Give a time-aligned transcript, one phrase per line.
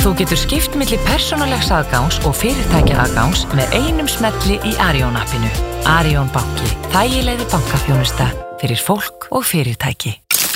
[0.00, 5.50] Þú getur skipt millir persónulegs aðgáns og fyrirtækja aðgáns með einum smelli í Arjón appinu.
[5.92, 6.70] Arjón banki.
[6.94, 8.30] Þægilegði bankafjónusta
[8.62, 10.14] fyrir fólk og fyrirtæki.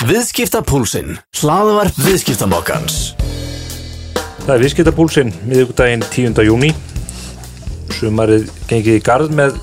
[0.09, 1.19] Viðskiptapúlsinn.
[1.43, 2.97] Hlaðvarp viðskiptamokkans.
[4.47, 6.41] Það er viðskiptapúlsinn miðugdægin 10.
[6.49, 6.73] júni.
[7.99, 9.61] Sumarið gengið í gard með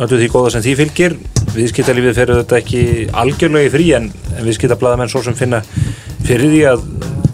[0.00, 1.20] öllu því góða sem því fylgir.
[1.52, 2.82] Viðskiptalífið fer þetta ekki
[3.12, 4.08] algjörlega í frí en,
[4.38, 5.60] en viðskiptablaðamenn svo sem finna
[6.26, 6.82] fyrir því að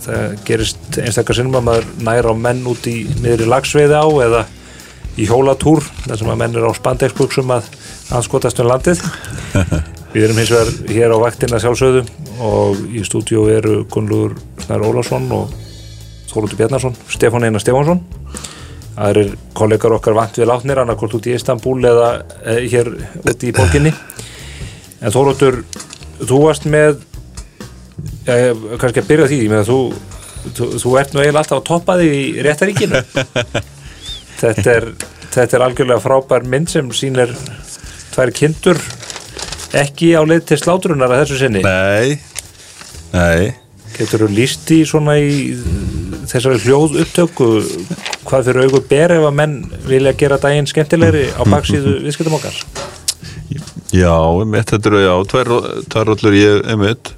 [0.04, 4.44] það gerist einstakar sinnum að maður næra á menn út í miðri lagsveiði á eða
[5.14, 7.68] í hjólatúr þar sem að menn er á spandexbuksum að
[8.14, 9.02] anskotast um landið.
[10.14, 12.04] Við erum hins vegar hér á vaktina sjálfsögðu
[12.44, 15.54] og í stúdíu eru Gunnlúður Snær Ólafsson og
[16.30, 18.00] Þóruldur Bjarnarsson, Stefán Einar Stefánsson.
[18.94, 19.24] Það eru
[19.58, 22.08] kollegar okkar vant við látnir annarkort út í Istanbul eða
[22.42, 22.90] e, hér
[23.22, 23.90] út í borginni.
[25.02, 25.60] En Þóruldur,
[26.22, 27.02] þú varst með
[28.24, 29.78] Já, kannski að byrja því með að þú,
[30.44, 33.02] þú, þú ert nú eiginlega alltaf að toppa því í réttaríkinu
[34.42, 34.88] þetta er,
[35.34, 37.34] þetta er algjörlega frábær mynd sem sínir
[38.14, 38.80] tvær kindur
[39.74, 41.62] ekki á leið til slátrunar að þessu sinni.
[41.66, 42.18] Nei,
[43.14, 43.54] nei.
[43.94, 45.54] Getur þú líst í svona í
[46.30, 47.48] þessari hljóð upptöku
[48.26, 52.58] hvað fyrir augur ber ef að menn vilja gera daginn skemmtilegri á baksíðu viðskiptum okkar?
[53.94, 54.16] Já,
[54.66, 55.50] þetta eru, já, tvær,
[56.08, 57.12] rollur ég, einmitt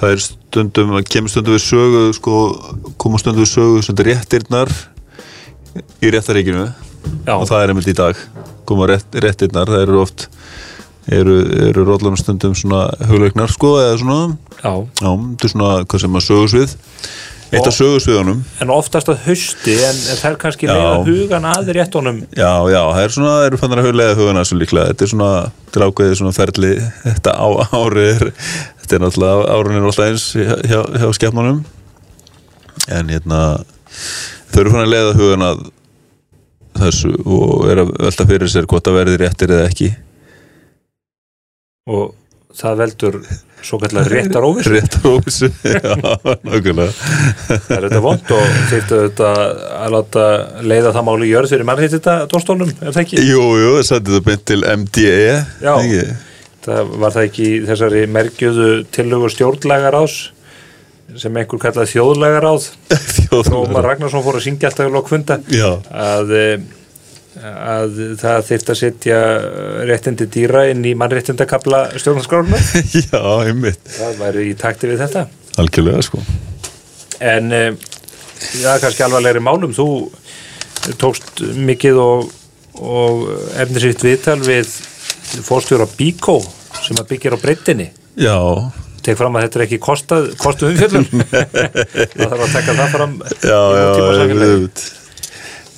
[0.00, 2.36] það er stundum, kemur stundum við sögu sko,
[3.00, 4.72] koma stundum við sögu svona réttirnar
[6.00, 6.66] í réttaríkinu
[7.26, 7.34] Já.
[7.36, 8.18] og það er einmitt í dag.
[8.68, 10.28] Koma rétt, réttirnar, það eru oft
[11.10, 11.40] eru,
[11.70, 14.38] eru rollum stundum svona hugleiknar sko, eða svona.
[14.60, 16.78] Já, já, þetta er svona, hvað sem að sögusvið.
[17.50, 18.42] Eitt af sögusviðunum.
[18.62, 22.20] En oftast að hausti en, en það er kannski leiða hugan að réttunum.
[22.30, 25.10] Já, já, það er svona, það eru fannar að huglega hugana svo líklega, þetta er
[25.14, 25.30] svona
[25.74, 26.70] til ákveðið svona ferli,
[27.02, 27.48] þetta á
[27.80, 28.30] ári er,
[28.90, 31.60] þetta er náttúrulega árun er alltaf eins hjá, hjá, hjá skefnunum
[32.90, 33.40] en hérna
[34.50, 35.60] þau eru fannar að leiða hugana að
[36.80, 39.90] þessu og er að velta fyrir sér hvort að verði réttir eða ekki
[41.90, 42.10] og
[42.58, 43.18] það veldur
[43.62, 45.92] svo kallar réttar óvissu Réttar óvissu, já,
[46.48, 49.30] nákvæmlega Það er þetta vond og þýttu þetta
[49.76, 50.24] að láta
[50.64, 53.22] leiða það máli í jörð fyrir mannhitt þetta dórstólnum, er það ekki?
[53.28, 55.14] Jú, jú, það sætti það beint til MDE
[55.62, 55.72] Já.
[55.76, 56.02] ekki?
[56.64, 60.18] Það var það ekki þessari merkjöðu tillögu stjórnlagaráðs
[61.18, 62.66] sem einhver kallaði þjóðlagaráð.
[63.30, 66.66] Rómar Þjóðlega Ragnarsson fór að syngja alltaf í lokfunda að, eh,
[67.46, 69.20] að það þyrfti að setja
[69.88, 72.68] réttindi dýra inn í mannréttindakabla stjórnarskrárunar
[73.00, 73.82] já, einmitt.
[73.96, 75.24] Það væri í takti við þetta.
[75.62, 76.22] Algjörlega, sko.
[77.20, 77.72] En eh,
[78.60, 79.74] já, kannski alvarlegri málum.
[79.76, 79.88] Þú
[81.00, 82.30] tókst mikið og,
[82.80, 83.26] og
[83.60, 84.70] efnisrikt viðtal við
[85.46, 86.38] fórstjóra Bíkó
[86.80, 87.88] sem að byggja á breyttinni.
[88.20, 88.36] Já,
[89.04, 93.14] tek fram að þetta er ekki kostað, kostu umfjöldum það þarf að taka það fram
[93.46, 93.86] já, já,
[94.26, 94.82] einmitt.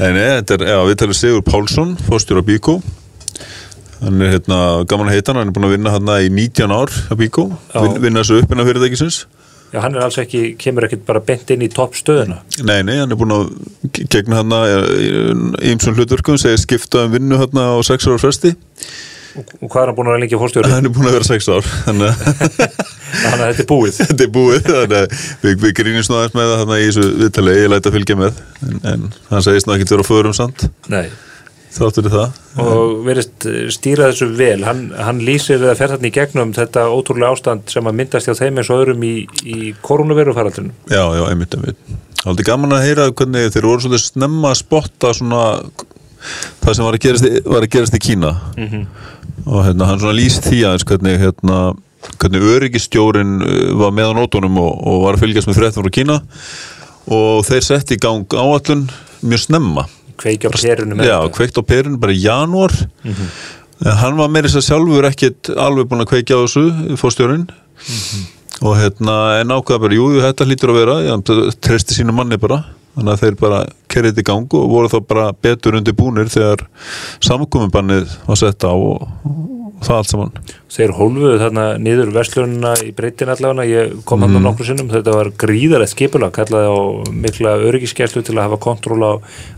[0.00, 2.80] Nei, nei, þetta er, já, við talum Sigur Pálsson, fórstjóra Bíkó
[4.02, 4.56] Hann er hérna,
[4.90, 7.44] gaman að heita hann, hann er búin að vinna hann í 19 ár á Bíkó.
[7.70, 9.18] Vin, vinna þessu upp innan fyrirtækisins.
[9.70, 12.40] Já, hann er alls ekki, kemur ekkit bara bent inn í toppstöðuna.
[12.66, 13.52] Nei, nei, hann er búin að
[13.94, 18.56] ge- gegna hann í ymsum hlutverkum, segir skipta um vinnu hann á 6 ára fresti
[19.38, 20.72] og, hvað er hann búin að vera lengi fórstjóri?
[20.72, 22.62] Hann er búin að vera 6 ár, þannig að
[23.32, 23.98] að þetta er búið.
[23.98, 27.10] Þetta er búið þannig að við, við grínum svona aðeins með það þannig í þessu
[27.22, 30.66] viðtali, ég læt að fylgja með en, en hann segist nú ekki vera förum samt.
[30.92, 31.04] Nei.
[31.72, 32.38] þáttur í það?
[32.62, 34.60] Og verist stýra þessu vel.
[34.68, 38.36] Hann, hann lýsir eða fer þarna í gegnum þetta ótrúlega ástand sem að myndast hjá
[38.36, 39.14] þeim eins og öðrum í,
[39.48, 41.80] í koronavirufaraldrinu Já, já, einmitt, einmitt.
[42.28, 45.40] Aldrei gaman að heyra hvernig þeir voru svolítið snemma að spotta svona
[46.62, 48.32] það sem var að gerast í, var að gerast í Kína.
[49.46, 51.56] Og hérna, hann svona lýst því aðeins hvernig hérna,
[52.18, 55.94] hvernig öryggistjórin uh, var með á nótunum og, og var að fylgjast með fréttum frá
[55.98, 56.18] Kína.
[57.12, 58.86] Og þeir setti í gang áallun
[59.26, 59.86] mjög snemma.
[60.22, 62.74] Kveikja á perunum með Já, kveikt á perun bara í janúar.
[63.82, 67.48] En hann var meira þess að sjálfur ekkit alveg búin að kveikja á þessu fórstjórin
[68.62, 70.94] og hérna en ákveða bara, jú, jú, þetta hlýtur að vera.
[71.02, 71.16] Já,
[71.66, 72.60] treysti sínu manni bara
[72.96, 73.60] þannig að þeir bara
[73.92, 76.66] kerið í gang og voru þá bara betur undir búnir þegar
[77.24, 80.32] samkominnbannið var sett á og, og það allt saman.
[80.72, 84.40] Þeir hólfuðu þarna niður verslununa í breytin allavega, ég kom hann Mm.
[84.40, 84.88] á nokkru sinnum.
[84.92, 86.78] Þetta var gríðarlegt skipulag kallaði á
[87.12, 89.12] mikla öryggiskeslu til að hafa kontról á,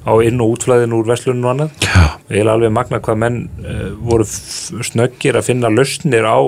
[0.08, 1.70] á inn- og útflæðin úr verslunum og annað.
[2.24, 6.38] Og ég er alveg magna hvað menn uh, voru snöggir að finna lausnir á,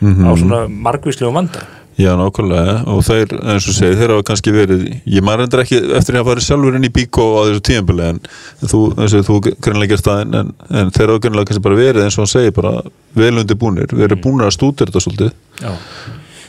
[0.00, 0.24] Mhm.
[0.28, 1.60] á svona margvíslegum vanda
[1.96, 2.74] Já, nákvæmlega.
[2.92, 6.26] Og þeir, eins og segi, þeir hafa kannski verið ég maður endur ekki eftir að
[6.28, 8.18] fara sjálfur inn í bíkó á þessu tíðanbili en
[8.60, 12.04] þú, eins og þú greinlega gerst það en, en, þeir hafa greinlega kannski bara verið
[12.04, 12.74] eins og hann segir bara
[13.16, 15.32] vel undir búnir, verið búnir að stútir þetta svolítið.
[15.62, 15.72] Já.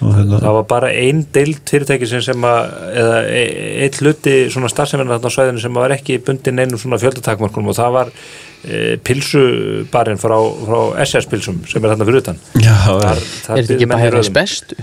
[0.03, 2.67] og hérna, það var bara ein deild fyrirtæki sem, sem að,
[3.05, 6.99] eða e- einn hluti svona starfseminna þarna á svæðinu sem var ekki bundin einum svona
[7.01, 10.35] fjöldatakmarkunum og það var e, pilsubarinn frá,
[10.67, 10.77] frá
[11.07, 12.45] SS pilsum sem er þarna fyrir utan.
[12.59, 14.77] Já, Þar, Er þetta ekki bara herrans bestu?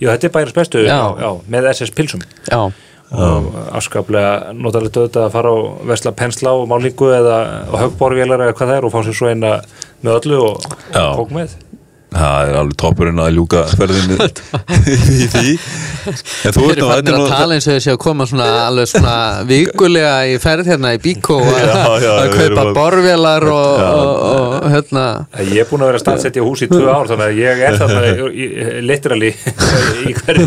[0.00, 0.92] Jú, þetta er bæris bestu, já.
[0.92, 1.04] Já.
[1.22, 2.60] Já, með SS pilsum Já,
[3.16, 3.46] og
[3.78, 5.58] afskaplega notalegt auðvitað að fara á
[5.92, 7.36] vesla pensla og málingu eða
[7.84, 9.52] högborvélar eða hvað það er og fá sér svo eina
[10.02, 11.54] með öllu og kók með
[12.20, 14.16] það er alveg toppurinn að ljúka ferðinni
[15.22, 15.54] í því.
[16.46, 17.98] En þú þeir ert eru nú, fannir er að nú tala eins og þessi að
[18.04, 19.14] koma svona alveg svona
[19.48, 23.80] vikulega í ferð hérna í bíkó og Já, já, að kaupa erum að- borvélar og,
[23.80, 23.88] Já.
[23.90, 24.12] og,
[24.62, 25.04] og hérna.
[25.46, 27.78] Ég er búin að vera staðsett í hús í tvö ár þannig að ég er
[27.80, 28.00] þarna
[28.86, 29.32] literally
[30.06, 30.46] í hverju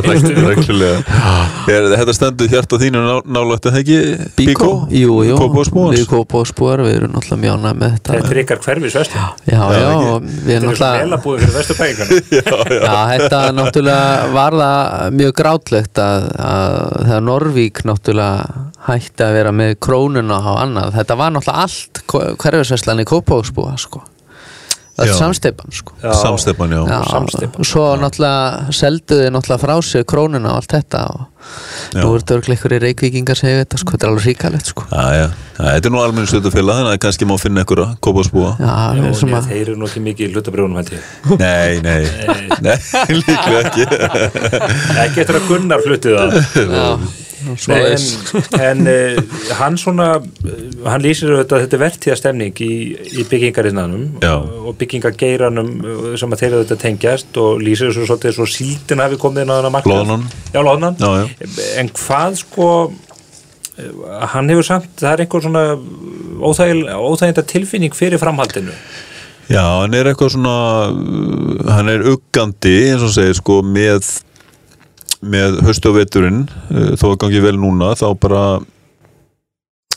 [1.70, 4.00] er, þetta stendur hjarta þínu ná, nálægt að það ekki
[4.40, 8.16] Bíkó, jú, jú, við Kópavóðsbúar, við erum náttúrulega mjána með þetta.
[8.16, 12.20] Þetta er ykkar hverfis vestu Já, já, og við erum er náttúrulega að vestu bækana
[12.88, 16.78] Já, þetta náttúrulega var það mjög grátlegt að, að
[17.08, 22.04] þegar Norvík náttúrulega hætti að vera með krónuna á annað, þetta var náttúrulega allt
[22.40, 24.04] hverfisverslan í Kópavóðsbúa sko.
[25.00, 25.12] Já.
[25.14, 25.94] öll samsteipan sko.
[26.22, 27.60] samstefan, já, Já, samsteypan.
[27.60, 31.26] og svo náttúrulega selduði náttúrulega frá sig krónuna og allt þetta og
[31.96, 32.02] Já.
[32.04, 34.84] nú er þetta örglega ykkur í reykvíkingar segja þetta sko, þetta er alveg ríkalegt sko.
[34.92, 37.96] Já, já, já, þetta er nú almenni stöðufélag þannig að kannski má finna ykkur að
[38.60, 38.76] Já,
[39.08, 41.08] er sem og að þeir eru nú ekki mikið í hlutabrjónum held ég.
[41.40, 42.04] Nei, nei,
[42.60, 42.78] nei,
[43.16, 43.88] líklega ekki.
[45.06, 46.40] Ekki eftir að Gunnar fluttið það.
[46.60, 47.29] Já, Nei.
[47.48, 48.06] En,
[48.60, 49.20] en uh,
[49.60, 50.54] hann svona uh,
[50.86, 52.72] hann lýsir auðvitað að þetta er vertíða stemning í,
[53.20, 58.50] í byggingarinnanum og byggingageiranum uh, sem að þeir þetta tengjast og lýsir þessu svolítið svo
[58.50, 60.02] síldin hafi komið inn á þennan markað.
[60.60, 60.98] Loðnan.
[61.00, 61.52] Já, já.
[61.82, 62.72] en hvað sko
[64.34, 65.62] hann hefur samt, það er einhver svona
[66.44, 68.76] óþæginda tilfinning fyrir framhaldinu.
[69.50, 70.56] Já, hann er eitthvað svona
[71.74, 74.04] hann er uggandi eins og segir sko með
[75.20, 78.44] með höstu og veturinn uh, þó að gangi vel núna þá bara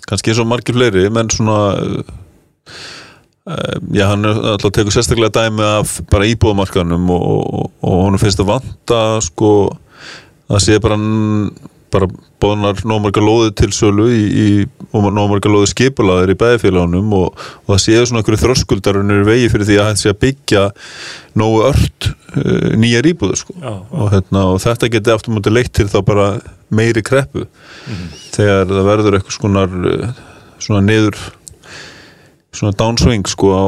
[0.08, 5.64] kannski eins og margir fleiri menn svona uh, já, hann er alltaf tekur sérstaklega dæmi
[5.66, 9.52] af bara íbúðamarkanum og, og, og honum finnst að vanta sko
[10.52, 10.98] að sé bara
[11.92, 12.08] bara
[12.42, 14.46] bóðnar nómarga lóði til sölu í, í,
[14.96, 19.68] og nómarga lóði skipulaðir í bæðifélagunum og, og það séu svona einhverju þröskuldarunir vegi fyrir
[19.68, 20.64] því að hægt sé að byggja
[21.42, 23.56] nógu ört uh, nýjar íbúður sko.
[23.60, 26.28] Já, og, hérna, og þetta geti aftur mútið leitt til þá bara
[26.72, 27.46] meiri kreppu.
[28.32, 29.66] Þegar það verður eitthvað svona,
[30.62, 31.20] svona niður
[32.52, 33.64] svona downswing sko á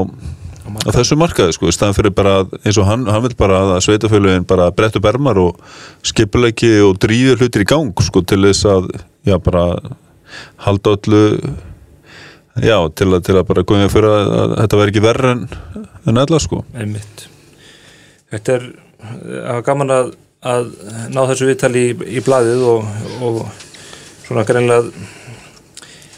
[0.83, 3.83] á þessu markaði sko, í staðan fyrir bara eins og hann, hann vil bara að
[3.87, 5.61] sveitafélugin bara brettu bermar og
[6.07, 8.91] skipuleiki og drífi hlutir í gang sko til þess að,
[9.29, 9.65] já bara
[10.65, 11.23] halda öllu
[12.63, 15.45] já, til að, til að bara góðum fyrir að, að þetta verði ekki verra en,
[16.11, 16.63] en ella sko.
[16.79, 17.27] Einmitt.
[18.35, 18.69] Þetta er,
[19.03, 20.15] það var gaman að,
[20.55, 20.73] að
[21.15, 22.89] ná þessu viðtali í, í blaðið og,
[23.27, 23.45] og
[24.25, 24.91] svona greinlega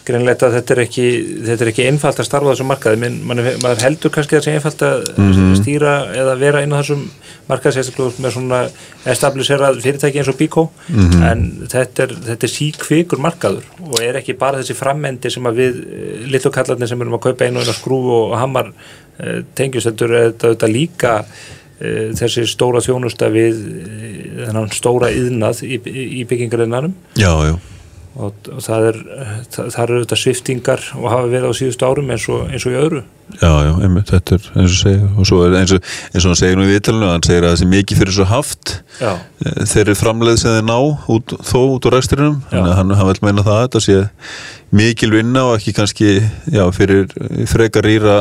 [0.06, 1.06] greinlegt að þetta er ekki
[1.48, 3.10] þetta er ekki einfalt að starfa þessum markaði.
[3.26, 7.06] Man, maður heldur kannski að það sé einfalt að stýra eða vera inn á þessum
[7.46, 7.84] markaði
[8.22, 8.60] með svona
[9.06, 10.64] establisherað fyrirtæki eins og Bíkó
[11.30, 15.60] en þetta er, þetta er síkvikur markaður og er ekki bara þessi frammendi sem að
[15.60, 15.78] við
[16.32, 18.72] litlu kallarnir sem erum að kaupa einu og einu skrúf og hammar
[19.20, 25.62] eh, tengjast, þetta er þetta, líka eh, þessi stóra þjónusta við eh, þennan stóra yðnað
[25.66, 27.54] í, í, í byggingarinnanum já, já,
[28.16, 28.98] og, og það er
[29.52, 32.80] það, eru þetta sviftingar og hafa verið á síðustu árum eins og, eins og í
[32.80, 33.02] öðru.
[33.40, 36.30] Já, já, einmitt þetta er eins og segir, og svo er eins og, eins og
[36.30, 39.10] hann segir nú í viðtalinu, hann segir að það sé mikið fyrir svo haft Já,
[39.42, 40.76] eh, þeirri framleið sem þeir ná
[41.16, 43.98] út, þó út þannig að hann, hann vil meina það að þetta sé
[44.76, 46.12] mikil vinna og ekki kannski
[46.54, 47.10] já, fyrir
[47.50, 48.20] frekar rýra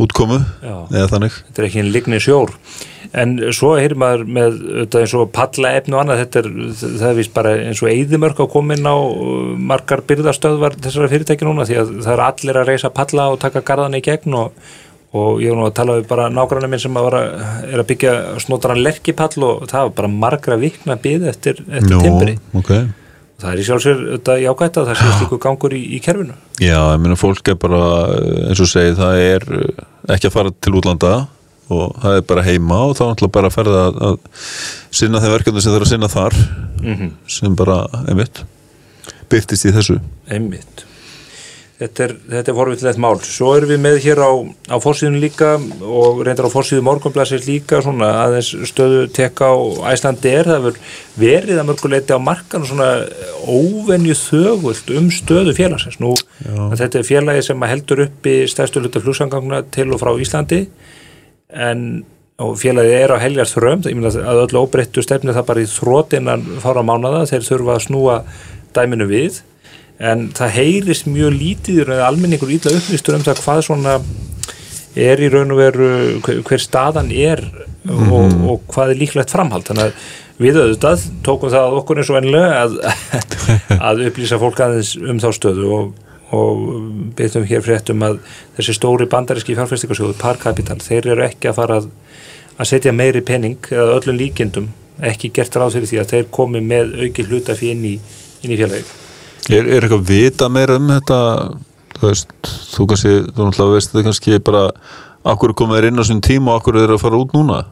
[0.00, 1.38] útkomu eða þannig.
[1.48, 2.52] Þetta er ekki einn ligni sjór.
[3.18, 6.48] En svo heyrir maður með þetta eins og pallaefni og annað þetta er,
[6.80, 11.10] það er vist bara eins og eyðimörk að koma inn á uh, margar byrðastöðvar þessara
[11.12, 14.38] fyrirtæki núna því að það er allir að reysa palla og taka garðan í gegn
[14.38, 14.64] og,
[15.12, 17.22] og ég var nú að tala við bara nágrannar minn sem að vera,
[17.68, 22.38] er að byggja snótaran lerkipall og það var bara margra vikna byð eftir, eftir timbri.
[22.56, 22.74] ok
[23.42, 26.38] það er í sjálfsveir þetta jákvætt að það sé slíku gangur í, í kerfinu.
[26.62, 27.82] Já, ég meina fólk er bara
[28.48, 29.84] eins og segið, það er eh,
[30.16, 31.12] ekki að fara til útlanda
[31.72, 34.16] og það er bara heima og þá er náttúrulega bara að ferða að,
[34.92, 36.40] sinna þeim verkefni sem það er að sinna þar
[37.30, 37.78] sem bara,
[38.10, 38.42] einmitt
[39.32, 39.98] byrtist í þessu.
[40.30, 40.84] Einmitt.
[41.82, 43.16] Þetta er, er forvillilegt mál.
[43.26, 44.30] Svo erum við með hér á,
[44.70, 49.56] á fórsíðun líka og reyndar á fórsíðu morgunblæsir líka svona aðeins stöðu tekka á
[49.90, 50.68] Æslandi er það
[51.18, 52.88] verið að mörguleiti á markan svona
[53.48, 55.98] óvenju þögult um stöðu félagsins.
[56.02, 60.64] Nú, þetta er félagi sem heldur uppi stærstu hluta flugsangangna til og frá Íslandi.
[61.52, 62.04] En
[62.42, 65.68] og félagið er á helgjast þrömm ég meina að öllu óbreyttu stefni það bara í
[65.68, 68.16] þrótt innan fára mánada þeir þurfa að snúa
[68.74, 69.42] dæminu við
[70.02, 73.96] en það heyrist mjög lítið eða almenningur ítla upplýstur um það hvað svona
[74.98, 75.88] er í raun og veru
[76.24, 77.42] hver, hver staðan er
[77.88, 79.64] og, og hvað er líklegt framhald.
[79.68, 82.78] Þannig að við auðvitað tókum það að okkur eins og ennilega að,
[83.90, 85.92] að upplýsa fólk aðeins um þá stöðu og,
[86.34, 86.64] og
[87.18, 88.18] byrjum hér fréttum að
[88.58, 91.92] þessi stóri bandaríski fjárfæstingarsjóðu Par Capital, þeir eru ekki að fara að,
[92.58, 94.72] að setja meiri penning eða öllum líkindum,
[95.12, 97.94] ekki gert ráð fyrir því að þeir komi með auki hluta fyrir inn í,
[98.42, 99.01] í félagi
[99.50, 101.20] Er, er eitthvað vita meira um þetta?
[101.98, 102.34] Þú veist,
[102.72, 104.64] þú kannski þú náttúrulega veist þetta kannski bara
[105.32, 107.62] akkur komið er inn á sín tíma og akkur er að fara út núna?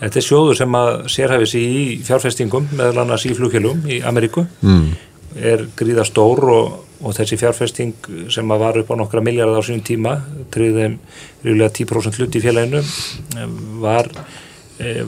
[0.00, 4.46] Þetta er sjóður sem að sérhæfi sig í fjárfestingum meðal annars í flugfélum í Ameríku.
[4.64, 4.90] Mm.
[5.36, 6.70] er gríða stór og,
[7.06, 10.16] og þessi fjárfesting sem að var upp á nokkra miljardar á sínum tíma
[10.50, 10.96] triðum
[11.44, 12.80] ríðulega 10% hlut í félaginu
[13.84, 14.10] var,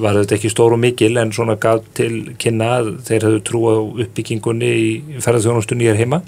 [0.00, 3.62] var þetta ekki stór og mikil en svona gaf til kynna að þeir hefðu trú
[3.68, 4.88] á uppbyggingunni í
[5.24, 6.22] ferðarþjónustunni hér heima.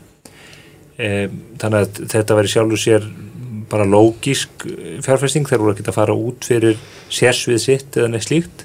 [0.96, 1.28] E,
[1.60, 3.08] þannig að þetta veri sjálfur sér
[3.70, 4.64] bara lógisk
[5.04, 5.48] fjárfesting.
[5.48, 6.78] Þeir voru ekki að fara út fyrir
[7.12, 8.64] sérsvið sitt eða neitt slíkt.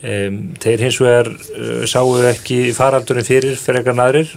[0.00, 1.28] Þeir hins vegar
[1.90, 4.30] sáu ekki faraldurinn fyrir fyrir eitthvað nærir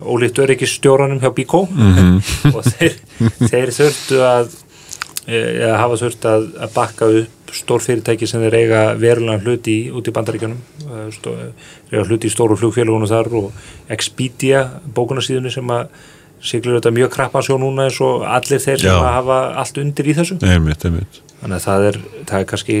[0.00, 2.20] ólíkt öryggistjóranum hjá Bíkó Mhm.
[2.56, 2.96] og þeir,
[3.48, 4.54] þeir þurftu að
[5.26, 10.08] eða hafa þurft að, að bakka upp stór fyrirtæki sem þeir eiga verulega hluti út
[10.08, 11.32] í bandaríkjanum Eh, stó,
[11.90, 14.62] eiga hluti í stóru flugfélagunum þar og Expedia
[14.94, 15.88] bókunarsíðunni sem að
[16.46, 20.06] siglir þetta mjög krappan sjó núna eins og allir þeir sem að hafa allt undir
[20.06, 20.36] í þessu.
[20.46, 21.20] Einmitt, einmitt.
[21.40, 21.98] Þannig að það er,
[22.28, 22.78] það er kannski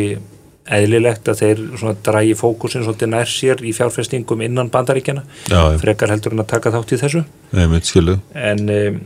[0.76, 1.64] eðlilegt að þeir
[2.06, 6.72] drægi fókusin svolítið nær sér í fjárfestingum innan bandaríkjana Já, frekar heldur en að taka
[6.74, 7.24] þátt í þessu.
[7.86, 9.00] Skilu en um,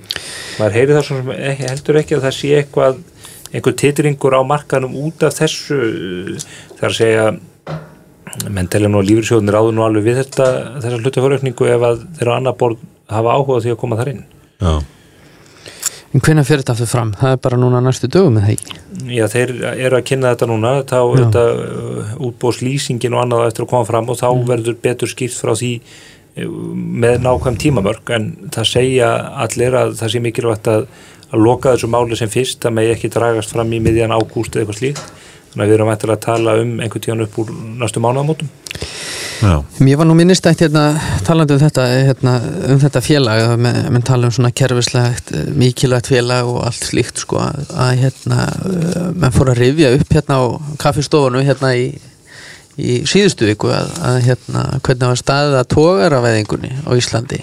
[0.58, 3.02] maður heyri það svona sem ekki, heldur ekki að það sé eitthvað
[3.50, 5.80] einhver titringur á markanum út af þessu
[6.78, 7.26] þar að segja
[8.50, 10.46] menn telja nú að lífriðsjóðunir áður nú alveg við þetta
[10.78, 14.24] þessa hlutaförökningu ef að þeirra annar borð hafa áhuga á því að koma þar inn
[14.60, 14.74] Já,
[16.10, 17.10] En hvenær fyrir þetta aftur fram?
[17.14, 18.78] Það er bara núna næstu dögum með það ekki
[19.14, 21.10] Já, þeir eru að kynna þetta núna þá Já.
[21.20, 25.38] þetta uh, útbóðs lýsingin og annað eftir að koma fram og þá verður betur skýrt
[25.38, 25.72] frá því
[26.46, 29.10] með nákvæm tímamörk en það segja
[29.44, 30.86] allir að það sé mikilvægt að,
[31.30, 34.64] að loka þessu máli sem fyrst það megi ekki dragast fram í miðjan ágúst eða
[34.64, 35.04] eitthvað slíkt.
[35.50, 37.48] Þannig að við erum eftir að tala um einhvern tíðan upp úr
[37.80, 38.50] næstu mánuðamótum
[39.40, 40.84] já, Mér var nú minnistætt hérna
[41.26, 42.34] talandi um þetta, hérna,
[42.70, 46.86] um þetta félag að menn, menn tala um svona kerfislegt eh, mikilvægt félag og allt
[46.90, 48.38] slíkt sko, að, að hérna
[48.70, 50.44] eh, menn fór að rifja upp hérna á
[50.82, 51.90] kaffistofunu hérna í,
[52.80, 57.42] í síðustu viku að, að hérna hvernig var staðið að tógara veðingunni á Íslandi?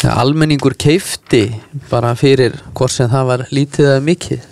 [0.00, 1.42] Þegar almenningur keifti
[1.90, 4.46] bara fyrir hvort sem það var lítið eða mikið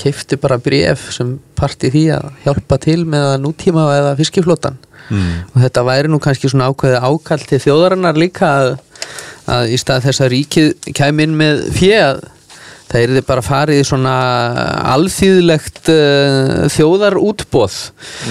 [0.00, 4.78] keifti bara bref sem parti því að hjálpa til með að nútíma eða fiskiflótan
[5.10, 5.32] mm.
[5.52, 8.70] og þetta væri nú kannski svona ákveði ákall til þjóðarinnar líka að,
[9.56, 12.22] að í stað þess að ríkið kæmi inn með féð
[12.90, 14.14] það er þið bara farið í svona
[14.94, 17.78] alþýðlegt uh, þjóðarútbóð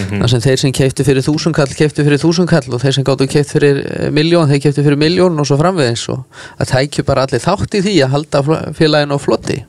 [0.09, 3.55] þar sem þeir sem keiftu fyrir þúsunkall keiftu fyrir þúsunkall og þeir sem gáttu keift
[3.55, 6.05] fyrir eh, milljón, þeir keiftu fyrir milljón og svo framvegis.
[6.11, 6.23] Og
[6.59, 8.43] að tækju bara allir þátt í því að halda
[8.77, 9.59] félaginu á flotti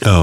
[0.00, 0.16] já,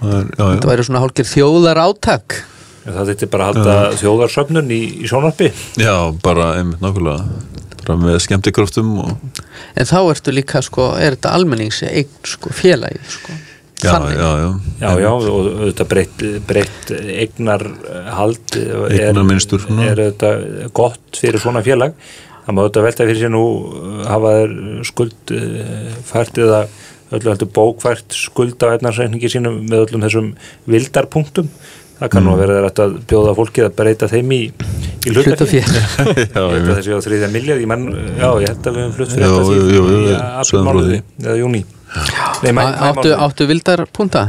[0.00, 0.70] það er, já, þetta já.
[0.70, 2.36] væri svona hálkir þjóðar átak
[2.84, 5.50] það þetta bara að halda þjóðarsöfnun í, í sjónarpi
[5.80, 7.42] já, bara einmitt nákvæmlega.
[7.84, 9.40] Bara með skemmtikröftum og
[9.76, 13.40] en þá ertu líka sko, er þetta almennings eign sko, félagið sko
[13.84, 14.14] já, Þannig.
[14.18, 14.50] Já, já,
[14.80, 16.92] já, já, og auðvitað breytt, breytt
[17.54, 19.86] eignarhald er, Eignarmynstur, svona.
[19.92, 21.94] er auðvitað gott fyrir svona félag
[22.44, 24.56] það má auðvitað velta fyrir sér nú uh, hafa þeir
[24.90, 26.64] skuld uh, fært eða
[27.14, 30.32] öllu heldur bókfært skuld á eignarseikningi sínum með öllum þessum
[30.68, 31.48] vildarpunktum
[32.00, 34.40] það kann nú að vera þetta að bjóða fólkið að breyta þeim í,
[35.06, 35.70] í hlutafé hlutafé já,
[36.10, 36.74] Ég held að einmitt.
[36.80, 37.84] þessi á þriðja miljard, ég menn,
[38.18, 40.72] já, ég held að við höfum flutt Já, fyrir þetta í við apríl sögðum frá
[40.72, 41.24] mánuði, því.
[41.28, 41.62] eða júni
[42.42, 44.24] Nei, mæ, Á- áttu, áttu vildar punta?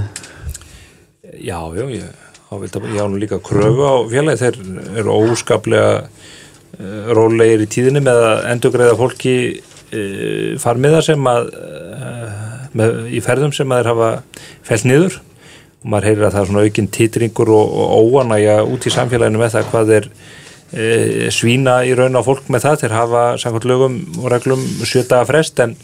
[1.42, 4.40] Já, já, ég á, vildi, ég á nú líka kröfu á félagi.
[4.44, 4.60] Þeir
[5.02, 12.30] eru óskaplega uh, rólegir í tíðinni með að endurgreiða fólki uh, farmiða sem að uh,
[12.78, 14.12] með, í ferðum sem að þeir hafa
[14.70, 15.20] fælt niður.
[15.82, 19.42] Og maður heyrir að það er svona aukinn titringur og, og óanægja út í samfélaginu
[19.42, 22.82] með það hvað þeir uh, svína í raun á fólk með það.
[22.86, 25.76] Þeir hafa samkvæmt lögum og reglum sjötaða frest en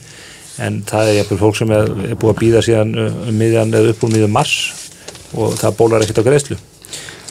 [0.62, 3.74] en það er jafnvel fólk sem er, er búið að býða síðan uh, um miðjan
[3.78, 4.56] eða upp úr miðjan mars
[5.32, 6.58] og það bólar ekkert á greiðslu.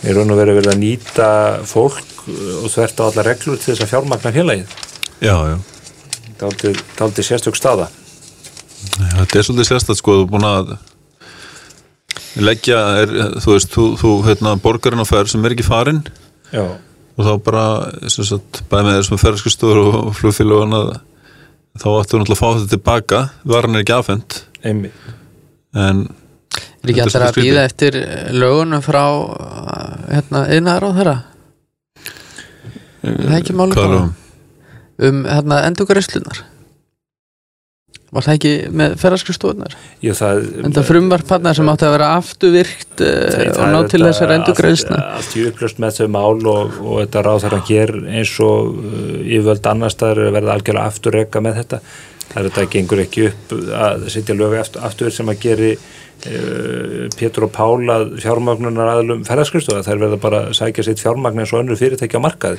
[0.00, 1.30] Við erum verið verið að nýta
[1.68, 4.76] fólk uh, og þvert á alla reglur til þess að fjármagna félagið.
[5.20, 5.56] Já, já.
[6.40, 7.90] Það er sérstök staða.
[8.80, 10.70] Þetta er svolítið sérstætt sko, þú er búin að
[12.40, 13.10] leggja, er,
[13.42, 16.00] þú veist, þú, þú hérna, borgarinn á ferð sem er ekki farinn.
[16.48, 16.64] Já,
[17.20, 17.64] og þá bara,
[18.08, 20.90] sem sagt, bæði með þessum ferðskustúr og flugfélag og annað
[21.78, 23.20] þá ættu náttúrulega að fá þetta tilbaka.
[23.46, 25.04] Varan er ekki afhend einmitt.
[25.76, 26.08] En
[26.80, 27.96] Er ekki allir að býða eftir
[28.34, 31.16] lögunum frá uh, hérna, yðnaðar á þeirra?
[33.00, 35.20] Það er ekki bara um?
[35.28, 36.40] hérna, endurgræslunar
[38.10, 39.74] Var það ekki með ferðarskristofunar?
[40.02, 44.34] Já, það En það frumvarpannar sem átti að vera afturvirkt uh, og ná til þessar
[44.34, 47.94] endurgræsna allt, allt í upplöst með þau mál og, og þetta ráð þar að hér
[48.10, 51.80] eins og uh, yfirvöld annar staðar er að verða algjörlega afturreka með þetta.
[52.24, 57.08] Það er þetta gengur ekki upp að setja lög aftur, afturvirkt sem að geri uh,
[57.14, 61.62] Pétur og Pála fjármagnunar aðlum ferðarskristofa þær verða bara að sækja sitt fjármagn eins og
[61.62, 62.58] önnur fyrirtæki á markaði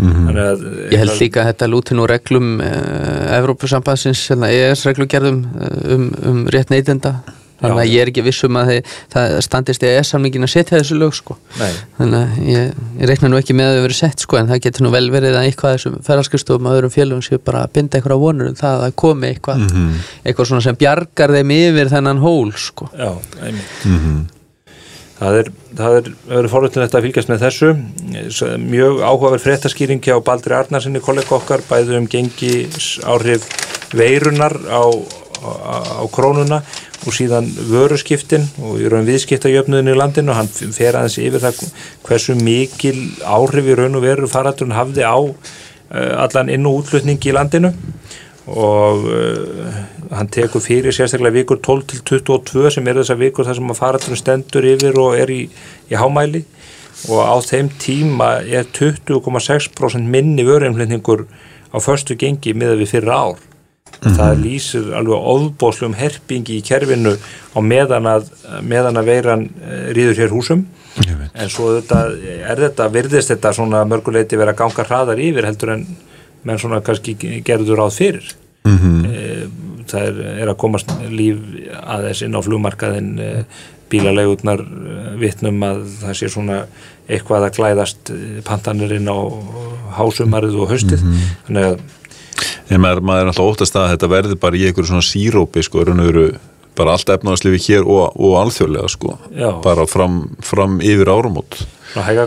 [0.00, 0.64] Þannig að
[0.94, 6.08] Ég held líka að þetta lúti nú reglum uh, Evrópusambansins, hérna, EES reglugerðum uh, um,
[6.30, 7.18] um rétt neytenda
[7.60, 10.96] þannig að ég er ekki viss um að þið, það standist EES-samningin að setja þessu
[10.96, 11.36] lög sko.
[11.60, 11.70] Nei.
[11.98, 14.62] þannig að ég, ég reikna nú ekki með að þau verið sett sko, en það
[14.66, 18.00] getur nú vel verið að eitthvað þessum ferðarskustofum og öðrum félögum séu bara að binda
[18.00, 19.64] eitthvað vonur um það að komi eitthvað,
[20.24, 22.90] eitthvað svona sem bjargar þeim yfir þennan hól sko.
[22.96, 23.12] Já,
[23.44, 24.39] einmitt Það er,
[25.20, 25.96] það er, það
[26.38, 27.72] er fórhundin að fylgjast með þessu.
[28.64, 32.54] Mjög áhugaverð fréttaskýring hjá Baldri Arnarsinni kollega okkar bæði um gengi
[33.04, 33.44] áhrif
[33.96, 34.82] veirunar á,
[35.44, 35.50] á,
[36.00, 36.62] á krónuna
[37.06, 40.36] og síðan vöruskiptin og í raun viðskiptajöfnuðin í landinu.
[40.36, 41.62] Hann fer aðeins yfir það
[42.06, 47.20] hversu mikil áhrif í raun og veru faraldurinn hafði á uh, allan inn- og útflutning
[47.24, 47.72] í landinu.
[48.50, 53.58] Og uh, hann tekur fyrir sérstaklega vikur 12 til 22 sem er þessar vikur þar
[53.58, 55.42] sem að faraldurinn stendur yfir og er í,
[55.90, 56.42] í hámæli.
[57.08, 61.24] Og á þeim tíma er 20,6% minni vöruinflutningur
[61.70, 63.38] á förstu gengi miða við fyrir ár.
[64.00, 68.28] Það lýsir alveg óðbóðslegum herpingi í kerfinu á meðan að,
[68.64, 70.66] meðan að veiran eh, rýður hér húsum.
[71.34, 72.00] En svo þetta,
[72.50, 75.84] er þetta, virðist þetta svona mörguleiti vera að ganga hraðar yfir heldur en
[76.48, 78.30] menn svona kannski gerður ráð fyrir.
[78.64, 78.78] Mm
[79.90, 81.42] það er, er að komast líf
[81.80, 83.12] aðeins inn á flugmarkaðin
[83.90, 84.62] bílalegurnar
[85.20, 86.60] vitnum að það sé svona
[87.10, 89.18] eitthvað að glæðast eh, pantanir inn á
[89.98, 91.02] hásumarið og haustið
[91.48, 91.80] þannig að
[92.70, 95.82] en maður, maður er alltaf óttast að þetta verði bara í einhverju svona sírópi sko,
[96.12, 96.28] veru
[96.78, 99.50] bara allt efnaðarslifi hér og, og alþjóðlega sko, Já.
[99.64, 101.10] bara fram, fram yfir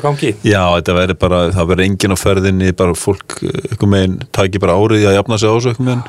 [0.03, 3.37] gangi Já, þetta verði bara, það verði enginn á ferðinni, bara fólk,
[3.71, 6.03] einhver meginn, taki bara árið í að jafna sig á þessu einhver meginn.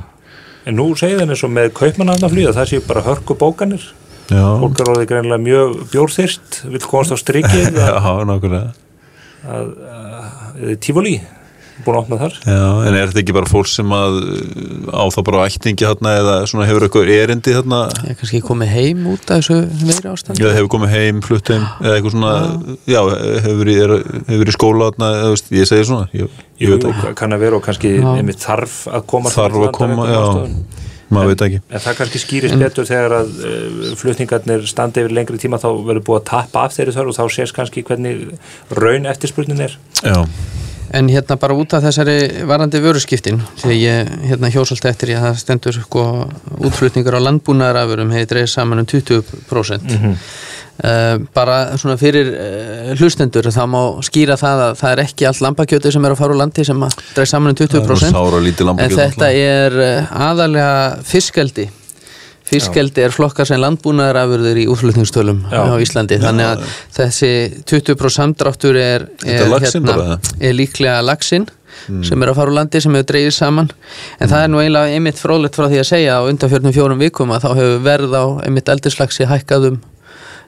[0.64, 3.84] En nú segir það eins og með kaupmannafnaflýða það séu bara hörku bókanir
[4.32, 7.76] Já, fólk er orðið greinlega mjög bjórþyrst vil komast á strikið.
[7.82, 8.70] Já, nákvæmlega.
[9.44, 10.14] að, að,
[10.70, 11.18] að tífólí
[11.82, 12.36] búin að opna þar.
[12.46, 16.12] Já, en er þetta ekki bara fólk sem að uh, á það bara ættingi þarna
[16.20, 17.80] eða svona hefur eitthvað erindi þarna?
[18.04, 21.52] Ég er kannski komið heim út af þessu meiri ástand eða hefur komið heim, flutt
[21.54, 22.32] heim eða eitthvað svona,
[22.86, 23.00] já,
[23.48, 23.96] hefur verið, er,
[24.28, 27.46] hefur verið í skóla veist, ég segi svona ég, ég Jú, veit ekki, kann að
[27.48, 28.08] vera og kannski Já.
[28.14, 30.24] einmitt þarf að koma þarf að koma, já
[31.14, 31.60] maður veit ekki.
[31.68, 36.04] En það kannski skýrist betur þegar að uh, flutningarnir standa yfir lengri tíma þá verður
[36.08, 38.24] búið að tappa af þeirri þörf og þá sést kannski hvernig
[38.74, 39.76] raun eftirspurnin er.
[40.00, 40.16] Já,
[40.94, 45.30] En hérna bara út af þessari varandi vöruskiptin þegar ég hérna hjósalt eftir ég að
[45.30, 46.04] það stendur sko
[46.68, 50.18] útflutningur á landbúnaðarafurum hefði dreigð saman um 20% mm
[51.34, 55.92] bara svona fyrir uh, hlustendur það má skýra það að það er ekki allt lambakjöti
[55.94, 58.96] sem er að fara úr landi sem að dreigð saman um 20% sára lítið en
[58.96, 60.74] þetta er uh, aðalega
[61.06, 61.68] fiskeldi
[62.44, 66.18] fiskeldi er flokkar sem landbúnaðarafurður í útflutningstölum á Íslandi.
[66.22, 66.64] Þannig að
[66.96, 67.30] þessi
[67.70, 69.46] 20% samdráttur er, er,
[69.84, 71.48] bara, er líklega laxinn
[72.06, 73.72] sem er að fara úr landi sem hefur dreigið saman.
[74.22, 77.34] En það er nú eiginlega einmitt frólægt frá því að segja á undanfjörnum fjórum vikum
[77.34, 79.80] að þá hefur verð á einmitt eldislaxi hækkað um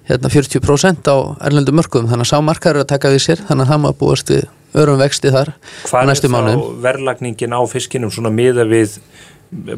[0.06, 1.16] hérna 40% á
[1.48, 3.88] erlendum mörgum þannig að sá markaður er að taka við sér þannig að það má
[3.98, 4.44] búast við
[4.76, 5.50] örum vexti þar
[5.88, 9.00] Hvað er þá verðlagningin á fiskinum svona miða við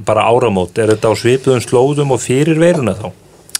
[0.06, 0.78] bara áramót?
[0.78, 3.08] Er þetta á svipuðum slóðum og fyrir veiruna þá?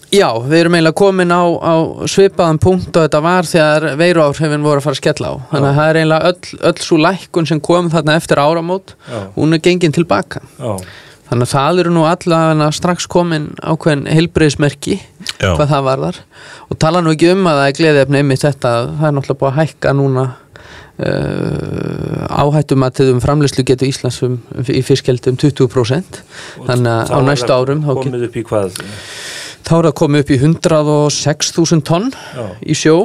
[0.08, 1.74] Já, við erum eiginlega komin á, á
[2.08, 5.76] svipaðan punkt og þetta var þegar veiruáhrifin voru að fara að skella á þannig að
[5.78, 9.18] það er eiginlega öll, öll svo lækkun sem kom þarna eftir áramót Já.
[9.36, 10.72] hún er gengin tilbaka Já,
[11.28, 15.52] þannig að það eru nú allavega strax komin ákveðin heilbreyðismerki Já.
[15.58, 16.22] hvað það varðar
[16.72, 19.42] og tala nú ekki um að það er gleðefni einmitt þetta að það er náttúrulega
[19.44, 20.24] búið að hækka núna
[20.98, 26.20] uh, áhættum að til um framleyslu getur Íslands um, í fiskjaldi um 20%
[26.66, 28.82] þannig að á næstu árum komið upp í hvað?
[29.68, 32.46] þá er það komið upp í 106.000 tonn Já.
[32.62, 33.00] í sjó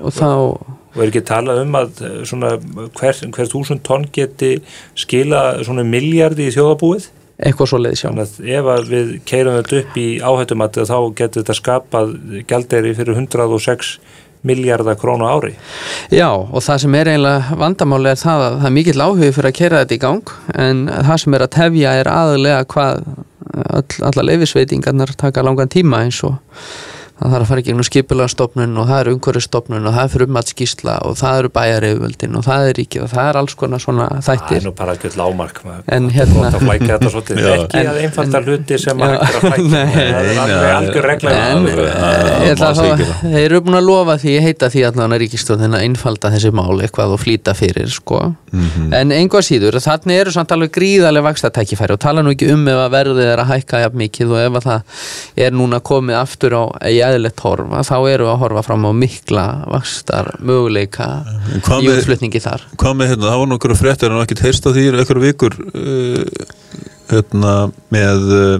[0.00, 0.30] og þá
[0.94, 2.52] Og er ekki talað um að eh, svona
[2.94, 4.60] hver, hver þúsund tonn geti
[4.94, 7.08] skila svona miljardi í þjóðabúið?
[7.34, 10.98] eitthvað svo leiðis já Þannig að ef að við keirum þetta upp í áhættumati þá
[11.18, 12.12] getur þetta skapað
[12.50, 13.96] gjaldeyri fyrir 106
[14.44, 15.54] miljardar krónu ári.
[16.12, 19.50] Já, og það sem er eiginlega vandamáli er það að það er mikill áhugi fyrir
[19.50, 20.34] að kera þetta í gang
[20.66, 23.06] en það sem er að tefja er aðalega hvað
[23.54, 26.36] all, alla leifisveitingarnar taka langan tíma eins og
[27.24, 30.94] það þarf að fara í gegnum skipulaðstofnun og það er umhverfistofnun og það er frumatskísla
[31.08, 34.18] og það eru bæjareyföldin og það er ríkið og það er alls konar svona Það
[34.18, 35.60] er þættir nú bara ekki lámark.
[35.88, 36.50] En er hérna-.
[37.54, 39.14] Ekki að einfalda hluti sem að
[40.74, 41.34] algjör regla.
[42.60, 46.52] Það eru búin að lofa því, ég heita því allan að ríkistjóðin að einfalda þessi
[46.54, 48.34] mál eitthvað og flýta fyrir sko.
[48.54, 48.92] Mhm.
[48.94, 52.78] en einhvað síður, þannig eru samt alveg gríðarlega vakstatækifæri og tala nú ekki um ef
[52.84, 53.80] að verðið er að hækka
[57.14, 61.08] það er eðlilegt horfa, þá eru að horfa fram á mikla vakstar möguleika
[61.54, 62.66] í útflutningi þar.
[62.80, 66.22] Hvað með hérna, það var nokkur fréttir en ekkert heyrst á því einhverju vikur uh,
[67.12, 67.54] hérna
[67.94, 68.54] með uh,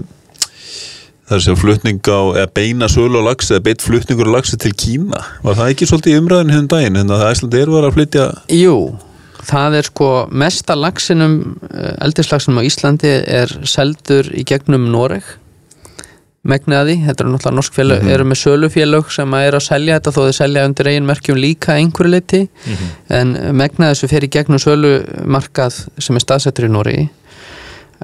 [1.25, 4.59] það er sem flutning á eða beina sölu á lagsi eða beitt flutningur á lagsi
[4.61, 5.23] til Kína.
[5.43, 8.27] Var það ekki svolítið umræðin hérna daginn hérna það Æslandi er var að flytja?
[8.53, 8.77] Jú,
[9.45, 11.39] það er sko mesta lagsinum,
[12.05, 15.35] eldislagsinum á Íslandi er seldur í gegnum Noreg
[16.45, 20.13] megnaði, þetta eru náttúrulega norsk félög eru með sölufélög sem að eru að selja þetta
[20.15, 22.41] þó þeir selja undir eigin merkjum líka einhverju leiti
[23.09, 27.07] en megnaði þessu fer í gegnum sölumarkað sem er staðsettur í Noregi.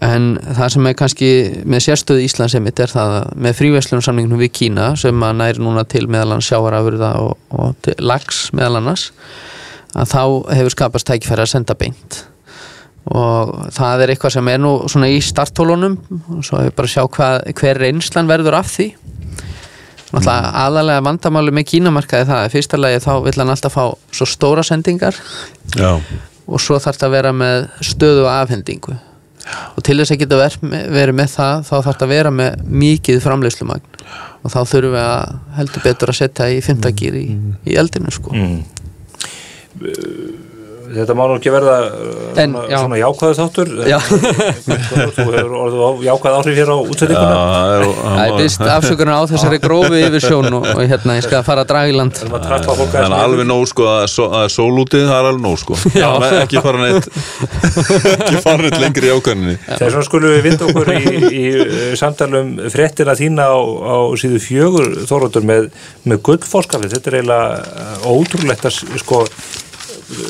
[0.02, 1.30] En það sem er kannski
[1.68, 5.62] með sérstöðu Íslands emitt er það að með fríverslunum samningnum við Kína sem að næri
[5.62, 9.10] núna til meðal annars sjáarafurða og, og lags meðal annars
[9.92, 10.24] að þá
[10.56, 12.24] hefur skapast tækifæri að senda beint
[13.10, 16.94] og það er eitthvað sem er nú svona í startólunum og svo hefur bara að
[16.94, 18.92] sjá hvað, hver reynslan verður af því.
[20.12, 24.28] Náttúrulega aðalega vandamáli með kínamarkaði það er fyrsta lagi þá vill hann alltaf fá svo
[24.28, 25.16] stóra sendingar.
[25.80, 25.96] Já,
[26.52, 28.98] og svo þarf þetta að vera með stöðu og afhendingu
[29.76, 30.58] og til þess að geta ver,
[30.92, 33.98] verið með það þá þarf þetta að vera með mikið framleiðslumagn.
[34.42, 37.26] Og þá þurfum við að heldur betur að setja í fymtagýr í,
[37.70, 38.34] í eldinu sko.
[38.38, 38.62] Mm.
[40.92, 42.78] Þetta má nú ekki verða uh, En, svona, já.
[42.82, 43.72] svona jákvæðu þáttur.
[43.90, 43.98] Já.
[45.16, 47.38] Þú hefur orðið á jákvæð áhrif hér á útsendinguna.
[47.42, 51.44] það er Það byrst afsökunar á þessari grófi yfir sjón og, og hérna ég skal
[51.48, 55.16] fara að draga í land er aðeins alveg nóg sko að að sól úti það
[55.18, 57.08] er alveg nóg sko Men ekki fara neitt
[58.26, 61.02] ekki fara neitt lengri í ákvæðinni Þess vegna skulum við vinda okkur í,
[61.32, 65.70] í uh, samtalum fréttina þína á, á síðu fjögur þóróttur með,
[66.08, 66.96] með gullfóskafið.
[66.96, 69.24] Þetta er eiginlega uh, ótrúlegt að sko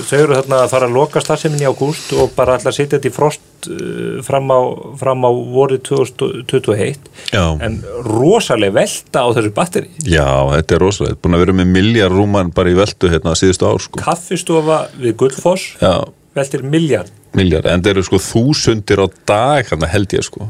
[0.10, 3.10] þau eru þarna að fara að loka starfseminni í ágúst og bara að setja þetta
[3.10, 4.60] í frost uh, fram á,
[5.02, 7.46] fram á vorið 2021 Já.
[7.62, 9.92] en rosaleg velta á þessu batteri.
[10.06, 13.70] Já, þetta er rosalega, búin að vera með miljard rúman bara í veltu hérna síðustu
[13.70, 14.04] ár sko.
[14.04, 15.96] Kaffistofa við Gullfoss Já,
[16.38, 20.50] veltir miljard miljard, en það eru sko þúsundir á dag held ég sko.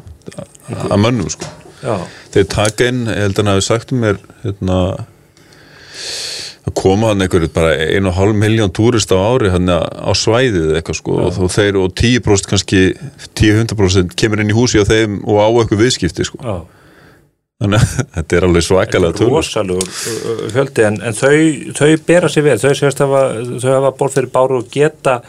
[0.72, 1.50] Að mönnum sko.
[1.82, 1.96] Já.
[2.34, 4.78] þeir taka inn, ég held að hann hafi sagt um mér hérna
[6.68, 10.76] að koma hann einhverju bara einu og hálf miljón túrist á ári hann á svæðið
[10.78, 12.84] eitthvað sko og, þó þeir og 10% kannski
[13.40, 16.42] 10-100% kemur inn í húsi á þeim og á eitthvað viðskipti sko.
[16.46, 16.56] Já.
[17.64, 21.34] þannig að þetta er alveg svakalega tölur rosalegur uh, fjöldi en, en þau,
[21.80, 23.24] þau bera sér vel þau, sérst hafa,
[23.56, 25.22] þau hafa ból fyrir báru og geta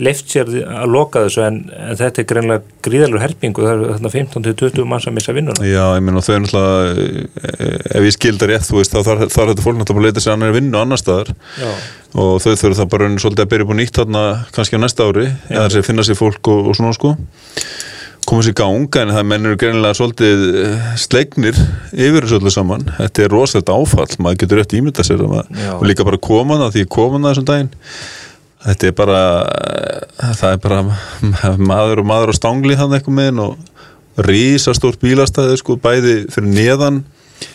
[0.00, 4.12] leift sér að loka þessu en, en þetta er greinlega gríðalur herpingu það er þarna
[4.14, 5.66] 15-20 manns að missa vinnuna.
[5.66, 9.52] Já, ég meina þau er náttúrulega ef ég skildar rétt, þú veist, þá þarf þar
[9.52, 11.32] þetta fólk náttúrulega að leita sér annar vinnu annar staðar.
[11.60, 11.70] Já.
[12.20, 14.24] og þau þurfa það bara raunin svolítið að byrja upp á nýtt þarna
[14.56, 17.14] kannski á næsta ári, eða þess að finna sér fólk og, og svona sko.
[18.28, 21.56] Koma sér í gang en það mennur greinilega svolítið eh, slegnir
[21.90, 22.84] yfir þessu öllu saman.
[22.98, 26.84] Þetta er rosalegt áfall, maður getur rétt ímynda sér og líka bara koma það því
[26.84, 27.72] ég koma það þessum daginn
[28.66, 30.82] þetta er bara eh, það er bara
[31.72, 37.02] maður og maður á stangli þannig eitthvað með og rísastórt bílastæði sko bæði fyrir neðan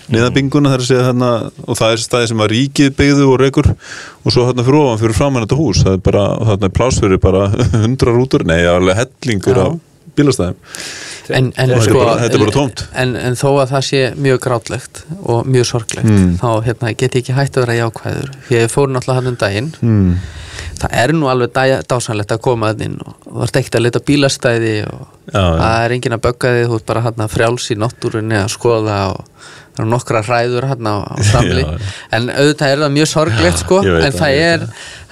[0.09, 1.31] neðabinguna þar að segja þarna
[1.65, 5.01] og það er stæði sem að ríkið byggðu og rekur og svo þarna fyrir ofan
[5.01, 5.81] fyrir framann þetta hús.
[5.85, 7.43] Það er bara, þarna er pláss fyrir bara
[7.85, 9.65] hundra rútur, nei, alveg hellingur Já.
[9.67, 9.77] af
[11.27, 12.83] bílastæðum en, en, Þetta sko, bara- þetta er bara tómt.
[13.03, 16.37] en, en þó að það sé mjög grátlegt og mjög sorglegt Mm.
[16.41, 19.35] þá hérna, get ég ekki hægt að vera jákvæður að ég fór náttúrulega hann um
[19.41, 20.15] daginn mm.
[20.79, 23.99] það er nú alveg dæ- dásanlegt að koma að inn og ert ekkert að leta
[24.05, 27.75] bílastæði og Já, það er enginn að bögga þig þú ert bara hann frjáls í
[27.81, 29.23] náttúrunni að skoða og
[29.75, 31.89] það eru nokkra hræður hann á, á samli Já, já.
[32.15, 33.79] en auðvitað er það mjög sorglegt sko.
[33.85, 34.65] Veit en það, það er,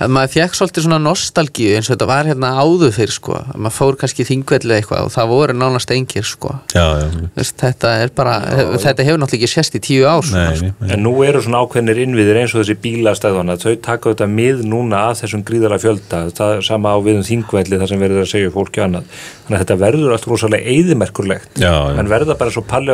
[0.04, 3.38] að maður fekk svolítið svona nostalgíu eins og þetta var hérna áður fyrir sko.
[3.40, 6.54] Að maður fór kannski þingvelli eitthvað og það voru nánast engir sko.
[6.74, 8.38] Já, já, Veist, þetta er bara,
[8.84, 10.40] þetta hefur náttúrulega ekki sést í tíu nei, sko.
[10.40, 10.92] nei, nei.
[10.96, 15.04] en nú eru svona ákveðnir innviðir eins og þessi bílastæðana þau taka þetta mið núna
[15.10, 16.24] að þessum gríðarlega fjölda.
[16.38, 19.22] Það sama á við um þingvelli þar sem verður að segja fólki annað.
[19.44, 21.52] Þannig að þetta verður allt rosalega eyðimerkurlegt.
[21.60, 21.96] Já, já.
[22.00, 22.94] en verða bara svo palli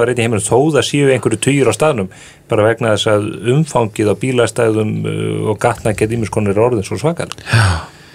[1.59, 2.09] tugir á staðnum
[2.49, 7.29] bara vegna þess að umfangið á bílastæðum uh, og gatna getið ímiskonir orðin svo svakar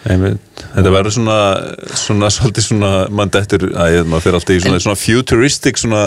[0.05, 0.37] Einmitt.
[0.75, 1.35] Þetta verður svona,
[1.97, 6.03] svona, svolítið svona, mann dettur, að maður fyrir alltaf í svona, svona futuristic, svona,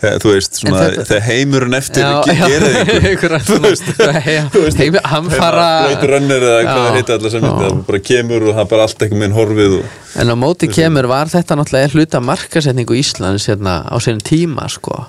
[0.00, 3.34] eh, þú veist, svona, En þetta- þegar heimurinn eftir Já, ge- já, gerir einhver.
[3.44, 3.90] Þú veist,
[4.38, 7.50] já, þú veist, heim- hamfara- Blade Runner eða hvað Já, það heita allar sem já.
[7.50, 10.72] þetta, það bara kemur og það bara allt eitthvað með horfið og, En á móti
[10.72, 15.02] kemur var þetta náttúrulega hluta markasetningu Íslands hérna, á sínum tíma sko.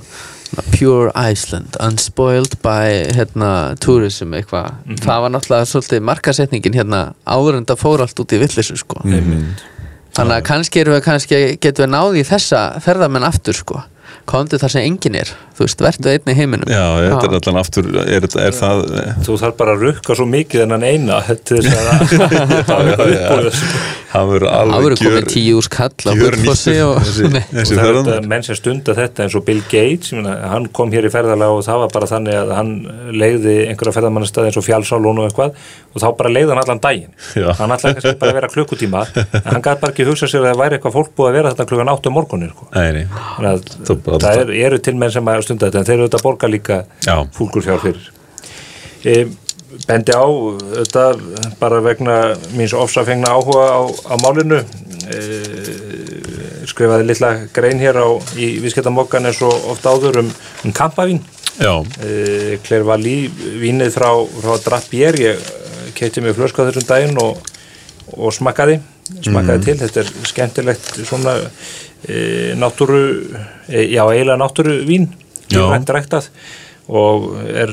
[0.54, 7.58] Svona Pure Iceland, unspoiled by hérna, tourism eitthvað það var náttúrulega svolítið markasetningin hérna áður
[7.58, 9.02] en það fór allt út í villisu sko.
[10.14, 13.82] þannig að kannski við kannski getum við náði í þessa ferðamenn aftur sko.
[14.30, 15.34] Komdu þar sem engin er.
[15.58, 16.72] Þú veist, verðu einn í heiminum.
[16.72, 18.86] Já, þetta er allan aftur, er, er það,
[19.26, 22.16] þú þarf bara að rukka svo mikið en hann eina til þess að
[22.70, 23.62] það er uppbúið
[24.14, 28.58] það verður alveg komið tíu úr skall á Gullfossi og það er þetta menn sem
[28.58, 31.82] stunda þetta eins og Bill Gates ég meina, hann kom hér í ferðalega og það
[31.84, 32.74] var bara þannig að hann
[33.14, 35.58] leiði einhverja ferðamannastað eins og fjálsálun og eitthvað
[35.94, 37.12] og þá bara leiði hann allan daginn.
[37.38, 37.50] Já.
[37.58, 40.62] hann ætlaði kannski bara vera klukkutíma en hann gæti bara ekki hugsa sér að það
[40.62, 42.70] væri eitthvað fólk búið að vera þetta klukkan 8 um morgunir sko.
[42.74, 43.04] Nei, nei.
[43.50, 43.74] að
[44.04, 46.84] Það er, eru til menn sem að stunda þetta en þeir eru þetta borga líka
[47.06, 47.16] Já.
[47.36, 48.12] fúlgur fjár fyrir
[49.04, 49.28] e,
[49.88, 50.26] bendi á
[50.78, 51.06] þetta
[51.60, 52.18] bara vegna
[52.58, 54.62] míns ofsafengna áhuga á, á málinu.
[55.12, 55.20] E,
[56.70, 58.08] skrifaði litla grein hér á,
[58.40, 60.32] í viðskiptamokkan eins og oft áður um,
[60.64, 61.22] um kampavín.
[61.60, 63.18] E, Claire Valí
[63.62, 65.44] vínið frá, frá Drapier ég
[65.98, 67.44] keiti mig flösku á þessum daginn og,
[68.16, 68.80] og smakkaði
[69.24, 71.38] smakkaði til, þetta er skemmtilegt svona
[72.08, 73.02] e, náttúru
[73.68, 75.10] e, já, eiginlega náttúru vín
[75.52, 76.30] lífrænt ræktað
[76.92, 77.72] og er,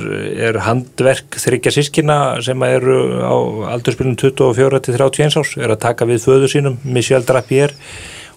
[0.50, 3.34] er handverk þryggja sískina sem eru á
[3.74, 7.74] aldurspilum 24 til 31 árs er að taka við föðu sínum Michel Drapier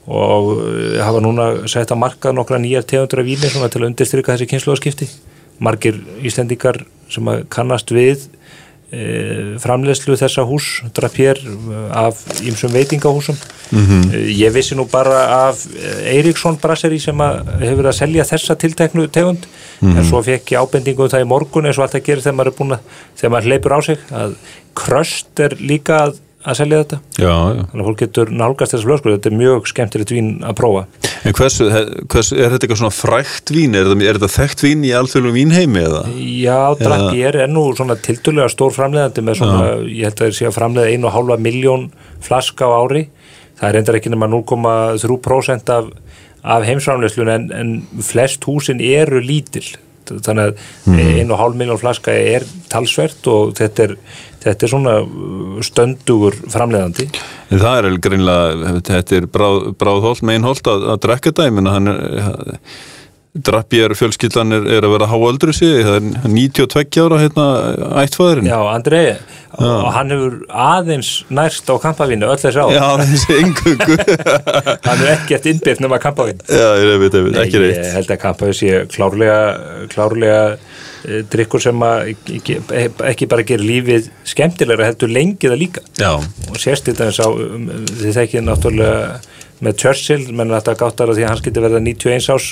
[0.09, 4.49] og eh, hafa núna sett að markað nokkra nýjar tegundra víni til að undirstryka þessi
[4.49, 5.09] kynnslóðskipti
[5.63, 8.25] margir Íslendingar sem að kannast við
[8.93, 13.37] e, framleiðslu þessa hús Drapier eh, af ýmsum veitingahúsum
[13.73, 14.01] Mhm.
[14.13, 15.63] e, ég vissi nú bara af
[16.05, 19.47] Eiríksson Brasserí sem að hefur að selja þessa tilteknu tegund
[19.81, 19.97] Mhm.
[19.97, 22.51] en svo fekk ég ábendingu um það í morgun eins og alltaf gerir þegar maður
[22.53, 22.79] er búin að
[23.17, 24.35] þegar maður hleypur á sig að
[24.75, 27.65] kröst er líka að, að selja þetta já, já.
[27.71, 30.85] þannig að fólk getur nálgast þessu flösku þetta er mjög skemmtilegt vín að prófa
[31.23, 31.69] En hversu,
[32.11, 33.77] hversu, er þetta eitthvað svona frækt vín?
[33.79, 36.01] Er þetta, er þetta þekkt vín í alþjóðlum vínheimi eða?
[36.19, 40.49] Já, Drapier er nú svona tildulega stór framleiðandi með svona, ég held að þeir sé
[40.49, 40.57] að
[41.07, 41.87] og hálfa miljón
[42.23, 43.05] flaska á ári
[43.59, 45.89] það er reyndar ekki nema 0,3% af,
[46.43, 49.21] af heimsframleiðslun en, en flest húsin eru
[50.03, 53.95] lítil þannig að einu og hálf miljón flaska er talsvert og þetta er,
[54.43, 57.09] þetta er svona uh, stöndugur framleiðandi.
[57.49, 61.57] En það er alveg greinlega, þetta er bráð, bráðholt, meinholt að, að drekka þetta, ég
[61.57, 62.59] menna hann er,
[63.33, 67.45] Drapier fjölskyldan er, er að vera háöldru sig, það er 92 ára hérna
[68.03, 68.45] ættfæðurinn.
[68.45, 69.15] Já, Andrei,
[69.57, 73.97] og hann hefur aðeins nærst á kampavínu öll þessi á, Já, þessi engungu.
[74.85, 77.79] hann er ekkert innbyrt nema kampavín Já, ég veit, ég veit, ekki reitt.
[77.81, 79.39] Ég held að kampavín sé klárlega,
[79.95, 80.39] klárlega
[81.33, 85.85] drikkur sem að ekki, bara gerir lífið skemmtilegra heldur lengi það líka.
[85.99, 89.21] Já, og sérst þetta eins á um, þið þekkið náttúrulega
[89.63, 92.47] með Churchill, menn þetta gáttar að því að hans geti verða 91 árs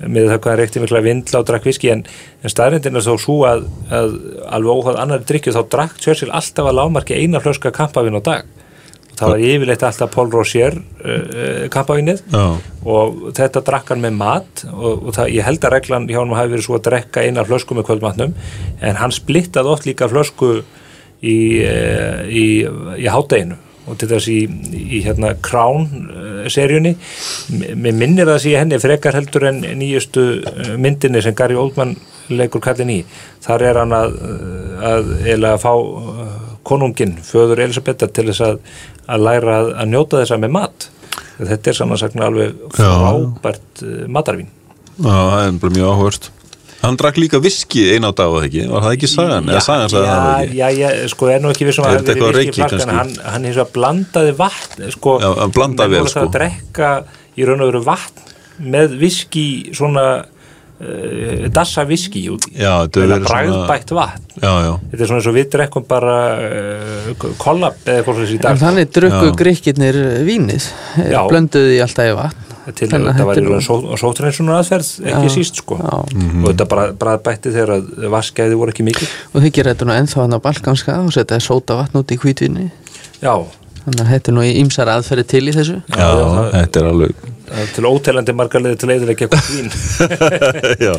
[0.00, 2.04] með það hvað hann reykti mikla vindla og drakk viski en,
[2.40, 4.14] en staðrindin er þó svo að, að
[4.56, 8.55] alveg óhvað annari drikju þá drakk Churchill alltaf að lámarki eina flöska kampavinn á dag
[9.16, 12.44] það var yfirleitt alltaf Paul Rocher uh, kampavinnið já,
[12.86, 16.34] og þetta drakk hann með mat og, og það, ég held að reglan hjá hann
[16.36, 18.34] hafi verið svo að drekka eina flösku með kvöldmatnum
[18.80, 20.50] en hann splittaði oft líka flösku
[21.22, 22.46] í, eh, í,
[23.00, 24.40] í hátteginu og til þess í,
[24.98, 26.96] í hérna Crown eh, seríunni.
[27.54, 31.94] Mér minnir það að sé henni frekar heldur en nýjustu eh, myndinni sem Gary Oldman
[32.32, 33.00] leikur kallin í.
[33.46, 34.16] Þar er hann að,
[34.90, 38.60] að eða fá eh, konungin, föður Elisabetta til þess að,
[39.06, 40.88] að læra að, að njóta þessa með mat
[41.36, 44.48] þetta er samansakna alveg frábært uh, matarvín
[44.96, 46.30] já, það er bara mjög áhverst.
[46.76, 49.48] Hann drakk líka viski eina á dag og það ekki, var það ekki sagan?
[49.50, 52.30] Eða sagan það já, já, já, sko, er nú ekki vissum Er að þetta eitthvað
[52.30, 52.96] verið viski flaskan, kannski?
[53.00, 56.24] hann, hann hins vegar blandaði vatn sko, Já, hann blandaði vel, það sko.
[56.26, 56.90] að drekka
[57.36, 58.34] í raun og veru vatn
[58.76, 60.04] með viski svona
[60.80, 62.56] uh, dassa viski út í.
[62.60, 63.68] Já, eða verið svona-
[64.00, 64.24] vatn.
[64.42, 68.32] Já, já, þetta er svona eins og við drekkum bara uh, kollab eða eitthvað svona
[68.32, 69.36] í En þannig drukku Já.
[69.42, 70.66] gríkirnir vínið
[71.12, 71.20] Já.
[71.30, 72.42] blönduði í alltaf í vatn.
[72.66, 75.76] Til að þetta var í raun só, sótrensunar aðferð ekki Já, síst sko.
[75.78, 76.00] Já.
[76.02, 79.86] og þetta bara, bara bætti þegar að vaskæði voru ekki mikið og þið gera þetta
[79.86, 82.66] nú ennþá hann á balkanska og setja sóta vatn út í hvítvinni
[83.22, 83.36] Já,
[83.84, 85.76] þannig að þetta er nú í ýmsar aðferði til í þessu.
[85.94, 87.14] Já, það- þetta er alveg
[87.76, 89.70] til ótelandi margar liði til eðilegja eitthvað vín
[90.86, 90.94] Já,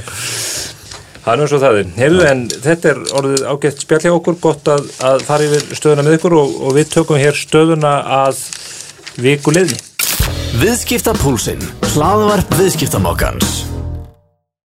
[1.28, 1.88] Það er nú svo það er.
[2.00, 6.08] Heyrðu, en þetta er orðið ágætt spjall hjá okkur, gott að, að fara yfir stöðuna
[6.08, 8.40] með ykkur og, og við tökum hér stöðuna að
[9.20, 9.82] viku liðni.
[10.64, 13.67] Viðskiptapúlsinn, hlaðvarp viðskiptamokkans